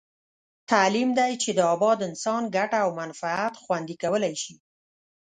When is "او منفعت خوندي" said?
2.85-3.95